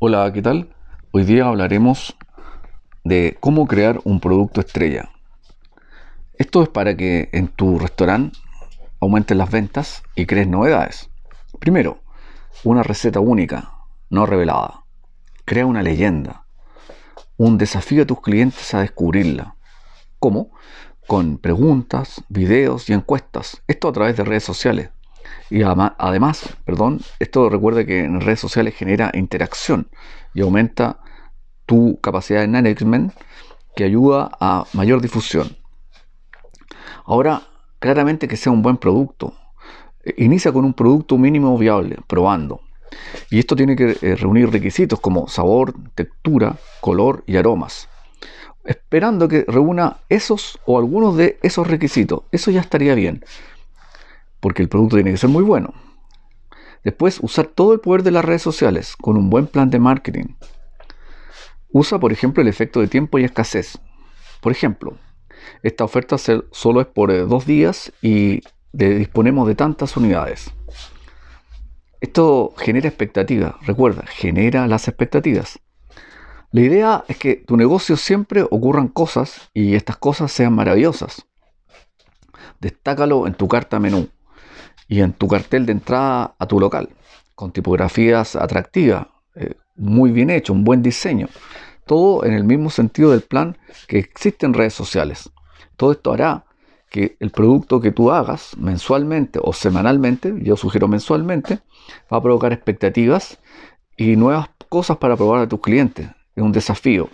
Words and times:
Hola, 0.00 0.32
¿qué 0.32 0.42
tal? 0.42 0.76
Hoy 1.10 1.24
día 1.24 1.46
hablaremos 1.46 2.16
de 3.02 3.36
cómo 3.40 3.66
crear 3.66 3.98
un 4.04 4.20
producto 4.20 4.60
estrella. 4.60 5.10
Esto 6.34 6.62
es 6.62 6.68
para 6.68 6.96
que 6.96 7.30
en 7.32 7.48
tu 7.48 7.80
restaurante 7.80 8.38
aumenten 9.00 9.38
las 9.38 9.50
ventas 9.50 10.04
y 10.14 10.26
crees 10.26 10.46
novedades. 10.46 11.10
Primero, 11.58 12.00
una 12.62 12.84
receta 12.84 13.18
única, 13.18 13.72
no 14.08 14.24
revelada. 14.24 14.84
Crea 15.44 15.66
una 15.66 15.82
leyenda, 15.82 16.46
un 17.36 17.58
desafío 17.58 18.04
a 18.04 18.06
tus 18.06 18.20
clientes 18.20 18.72
a 18.74 18.82
descubrirla. 18.82 19.56
¿Cómo? 20.20 20.52
Con 21.08 21.38
preguntas, 21.38 22.22
videos 22.28 22.88
y 22.88 22.92
encuestas. 22.92 23.64
Esto 23.66 23.88
a 23.88 23.92
través 23.92 24.16
de 24.16 24.22
redes 24.22 24.44
sociales. 24.44 24.90
Y 25.50 25.62
además, 25.62 26.56
perdón, 26.64 27.00
esto 27.18 27.48
recuerda 27.48 27.84
que 27.84 28.04
en 28.04 28.20
redes 28.20 28.40
sociales 28.40 28.74
genera 28.74 29.10
interacción 29.14 29.88
y 30.34 30.42
aumenta 30.42 31.00
tu 31.64 31.98
capacidad 32.00 32.40
de 32.40 32.48
management 32.48 33.12
que 33.74 33.84
ayuda 33.84 34.30
a 34.40 34.64
mayor 34.74 35.00
difusión. 35.00 35.56
Ahora, 37.04 37.42
claramente 37.78 38.28
que 38.28 38.36
sea 38.36 38.52
un 38.52 38.62
buen 38.62 38.76
producto. 38.76 39.34
Eh, 40.04 40.14
inicia 40.18 40.52
con 40.52 40.64
un 40.64 40.74
producto 40.74 41.16
mínimo 41.16 41.56
viable, 41.56 41.96
probando. 42.06 42.60
Y 43.30 43.38
esto 43.38 43.56
tiene 43.56 43.76
que 43.76 43.96
eh, 44.00 44.16
reunir 44.16 44.50
requisitos 44.50 45.00
como 45.00 45.28
sabor, 45.28 45.74
textura, 45.94 46.56
color 46.80 47.24
y 47.26 47.36
aromas. 47.36 47.88
Esperando 48.64 49.28
que 49.28 49.44
reúna 49.48 49.98
esos 50.10 50.58
o 50.66 50.78
algunos 50.78 51.16
de 51.16 51.38
esos 51.42 51.66
requisitos. 51.66 52.22
Eso 52.32 52.50
ya 52.50 52.60
estaría 52.60 52.94
bien 52.94 53.24
porque 54.40 54.62
el 54.62 54.68
producto 54.68 54.96
tiene 54.96 55.10
que 55.10 55.16
ser 55.16 55.30
muy 55.30 55.42
bueno. 55.42 55.74
Después, 56.84 57.18
usar 57.20 57.46
todo 57.46 57.72
el 57.72 57.80
poder 57.80 58.02
de 58.02 58.12
las 58.12 58.24
redes 58.24 58.42
sociales 58.42 58.96
con 58.96 59.16
un 59.16 59.30
buen 59.30 59.46
plan 59.46 59.70
de 59.70 59.78
marketing. 59.78 60.36
Usa, 61.70 61.98
por 61.98 62.12
ejemplo, 62.12 62.40
el 62.40 62.48
efecto 62.48 62.80
de 62.80 62.88
tiempo 62.88 63.18
y 63.18 63.24
escasez. 63.24 63.78
Por 64.40 64.52
ejemplo, 64.52 64.96
esta 65.62 65.84
oferta 65.84 66.16
solo 66.18 66.80
es 66.80 66.86
por 66.86 67.10
eh, 67.10 67.20
dos 67.20 67.46
días 67.46 67.92
y 68.00 68.40
disponemos 68.72 69.48
de 69.48 69.54
tantas 69.54 69.96
unidades. 69.96 70.50
Esto 72.00 72.54
genera 72.56 72.88
expectativas. 72.88 73.54
Recuerda, 73.66 74.04
genera 74.06 74.68
las 74.68 74.86
expectativas. 74.86 75.58
La 76.52 76.60
idea 76.60 77.04
es 77.08 77.18
que 77.18 77.36
tu 77.36 77.56
negocio 77.56 77.96
siempre 77.96 78.42
ocurran 78.42 78.88
cosas 78.88 79.50
y 79.52 79.74
estas 79.74 79.96
cosas 79.96 80.32
sean 80.32 80.54
maravillosas. 80.54 81.26
Destácalo 82.60 83.26
en 83.26 83.34
tu 83.34 83.48
carta 83.48 83.78
menú 83.78 84.08
y 84.88 85.00
en 85.00 85.12
tu 85.12 85.28
cartel 85.28 85.66
de 85.66 85.72
entrada 85.72 86.34
a 86.38 86.46
tu 86.46 86.58
local, 86.58 86.88
con 87.34 87.52
tipografías 87.52 88.34
atractivas, 88.34 89.06
eh, 89.34 89.54
muy 89.76 90.10
bien 90.10 90.30
hecho, 90.30 90.52
un 90.52 90.64
buen 90.64 90.82
diseño. 90.82 91.28
Todo 91.86 92.24
en 92.24 92.32
el 92.32 92.44
mismo 92.44 92.70
sentido 92.70 93.10
del 93.10 93.22
plan 93.22 93.56
que 93.86 93.98
existe 93.98 94.44
en 94.46 94.54
redes 94.54 94.74
sociales. 94.74 95.30
Todo 95.76 95.92
esto 95.92 96.12
hará 96.12 96.44
que 96.90 97.16
el 97.20 97.30
producto 97.30 97.80
que 97.80 97.92
tú 97.92 98.10
hagas 98.10 98.56
mensualmente 98.56 99.38
o 99.42 99.52
semanalmente, 99.52 100.34
yo 100.42 100.56
sugiero 100.56 100.88
mensualmente, 100.88 101.60
va 102.12 102.18
a 102.18 102.22
provocar 102.22 102.52
expectativas 102.52 103.38
y 103.96 104.16
nuevas 104.16 104.48
cosas 104.68 104.96
para 104.96 105.16
probar 105.16 105.42
a 105.42 105.48
tus 105.48 105.60
clientes. 105.60 106.08
Es 106.34 106.42
un 106.42 106.52
desafío. 106.52 107.08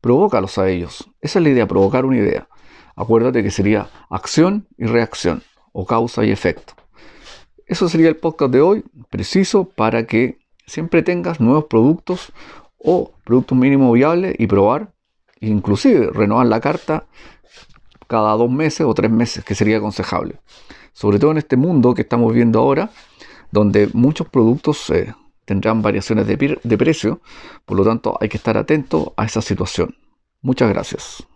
Provócalos 0.00 0.58
a 0.58 0.68
ellos. 0.68 1.08
Esa 1.20 1.38
es 1.38 1.42
la 1.42 1.48
idea, 1.48 1.66
provocar 1.66 2.04
una 2.04 2.18
idea. 2.18 2.48
Acuérdate 2.96 3.42
que 3.42 3.50
sería 3.50 3.88
acción 4.10 4.68
y 4.76 4.84
reacción, 4.84 5.42
o 5.72 5.86
causa 5.86 6.24
y 6.24 6.30
efecto. 6.30 6.74
Eso 7.66 7.88
sería 7.88 8.08
el 8.08 8.16
podcast 8.16 8.52
de 8.52 8.60
hoy, 8.60 8.84
preciso 9.10 9.64
para 9.64 10.06
que 10.06 10.38
siempre 10.66 11.02
tengas 11.02 11.40
nuevos 11.40 11.64
productos 11.64 12.32
o 12.78 13.12
productos 13.24 13.56
mínimos 13.56 13.92
viables 13.94 14.34
y 14.38 14.46
probar, 14.46 14.92
inclusive 15.40 16.10
renovar 16.12 16.46
la 16.46 16.60
carta 16.60 17.06
cada 18.06 18.32
dos 18.32 18.50
meses 18.50 18.86
o 18.86 18.92
tres 18.92 19.10
meses, 19.10 19.44
que 19.44 19.54
sería 19.54 19.78
aconsejable. 19.78 20.40
Sobre 20.92 21.18
todo 21.18 21.30
en 21.30 21.38
este 21.38 21.56
mundo 21.56 21.94
que 21.94 22.02
estamos 22.02 22.32
viendo 22.34 22.60
ahora, 22.60 22.90
donde 23.50 23.88
muchos 23.94 24.28
productos 24.28 24.90
eh, 24.90 25.14
tendrán 25.44 25.80
variaciones 25.80 26.26
de, 26.26 26.58
de 26.62 26.78
precio, 26.78 27.20
por 27.64 27.76
lo 27.76 27.84
tanto 27.84 28.16
hay 28.20 28.28
que 28.28 28.36
estar 28.36 28.56
atento 28.58 29.14
a 29.16 29.24
esa 29.24 29.40
situación. 29.40 29.96
Muchas 30.42 30.68
gracias. 30.68 31.26